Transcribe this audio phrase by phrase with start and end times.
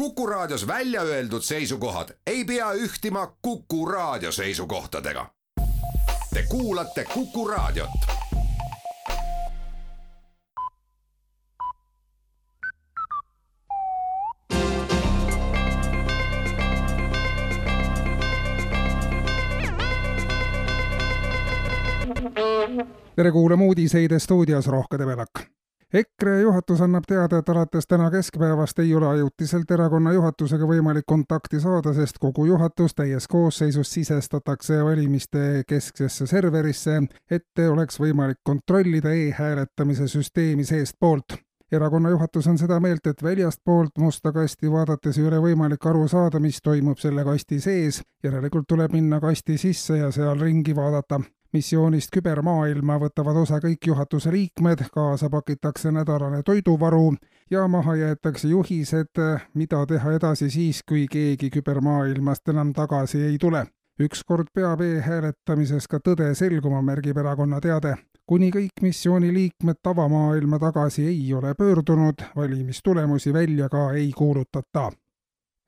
[0.00, 5.26] Kuku Raadios välja öeldud seisukohad ei pea ühtima Kuku Raadio seisukohtadega.
[6.34, 7.90] Te kuulate Kuku Raadiot.
[23.16, 25.49] tere kuulama uudiseid stuudios Rohke Debelak.
[25.94, 31.58] EKRE juhatus annab teada, et alates täna keskpäevast ei ole ajutiselt erakonna juhatusega võimalik kontakti
[31.60, 37.00] saada, sest kogu juhatus täies koosseisus sisestatakse valimiste kesksesse serverisse,
[37.30, 41.34] et oleks võimalik kontrollida e-hääletamise süsteemi seestpoolt.
[41.72, 46.38] Erakonna juhatus on seda meelt, et väljastpoolt musta kasti vaadates ei ole võimalik aru saada,
[46.38, 51.20] mis toimub selle kasti sees, järelikult tuleb minna kasti sisse ja seal ringi vaadata
[51.52, 57.14] missioonist kübermaailma võtavad osa kõik juhatuse liikmed, kaasa pakitakse nädalane toiduvaru
[57.50, 59.20] ja maha jäetakse juhised,
[59.54, 63.66] mida teha edasi siis, kui keegi kübermaailmast enam tagasi ei tule.
[64.00, 67.94] ükskord peab e-hääletamises ka tõde selguma, märgib erakonna teade.
[68.26, 74.90] kuni kõik missiooni liikmed tavamaailma tagasi ei ole pöördunud, valimistulemusi välja ka ei kuulutata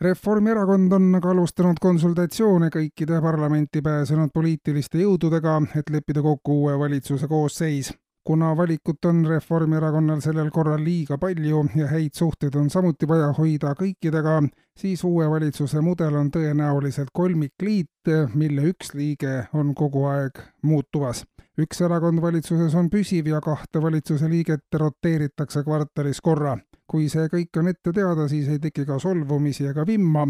[0.00, 7.28] Reformierakond on aga alustanud konsultatsioone kõikide parlamenti pääsenud poliitiliste jõududega, et leppida kokku uue valitsuse
[7.28, 7.92] koosseis.
[8.24, 13.74] kuna valikut on Reformierakonnal sellel korral liiga palju ja häid suhteid on samuti vaja hoida
[13.74, 14.38] kõikidega,
[14.76, 21.24] siis uue valitsuse mudel on tõenäoliselt kolmikliit, mille üks liige on kogu aeg muutumas.
[21.58, 26.56] üks erakond valitsuses on püsiv ja kahte valitsuse liiget roteeritakse kvartalis korra
[26.90, 30.26] kui see kõik on ette teada, siis ei teki ka solvumisi ega vimma.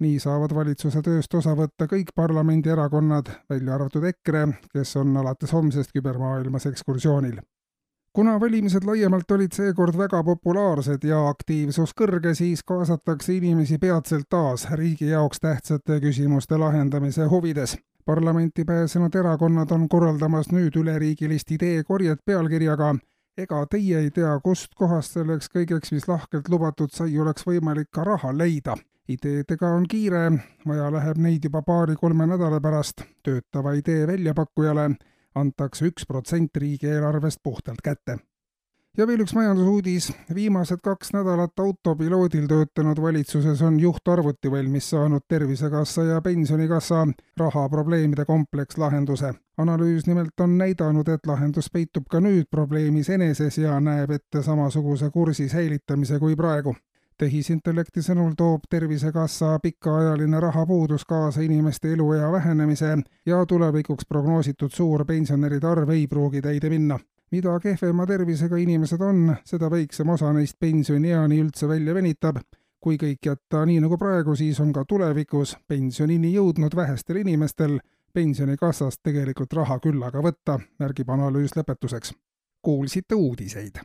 [0.00, 5.92] nii saavad valitsuse tööst osa võtta kõik parlamendierakonnad, välja arvatud EKRE, kes on alates homsest
[5.92, 7.40] kübermaailmas ekskursioonil.
[8.12, 14.66] kuna valimised laiemalt olid seekord väga populaarsed ja aktiivsus kõrge, siis kaasatakse inimesi peatselt taas
[14.72, 22.94] riigi jaoks tähtsate küsimuste lahendamise huvides parlamenti pääsenud erakonnad on korraldamas nüüd üleriigilist ideekorjet pealkirjaga
[23.42, 28.04] ega teie ei tea, kust kohast selleks kõigeks, mis lahkelt lubatud sai, oleks võimalik ka
[28.04, 28.76] raha leida.
[29.10, 30.30] ideedega on kiire,
[30.66, 33.02] vaja läheb neid juba paari-kolme nädala pärast.
[33.22, 34.90] töötava idee väljapakkujale
[35.34, 38.18] antakse üks protsent riigieelarvest puhtalt kätte
[38.98, 40.10] ja veel üks majandusuudis.
[40.34, 47.06] viimased kaks nädalat autopiloodil töötanud valitsuses on juhtarvuti valmis saanud Tervisekassa ja Pensionikassa
[47.36, 49.34] rahaprobleemide komplekslahenduse.
[49.58, 55.10] analüüs nimelt on näidanud, et lahendus peitub ka nüüd probleemis eneses ja näeb ette samasuguse
[55.10, 56.74] kursi säilitamise kui praegu
[57.18, 62.96] tehisintellekti sõnul toob Tervisekassa pikaajaline rahapuudus kaasa inimeste eluea vähenemise
[63.26, 66.98] ja tulevikuks prognoositud suur pensionäride arv ei pruugi täide minna
[67.30, 72.42] mida kehvema tervisega inimesed on, seda väiksem osa neist pensionieani üldse välja venitab.
[72.80, 77.78] kui kõik jätta nii nagu praegu, siis on ka tulevikus pensionini jõudnud vähestel inimestel
[78.12, 82.14] pensionikassast tegelikult raha küllaga võtta, märgib analüüs lõpetuseks.
[82.62, 83.78] kuulsite uudiseid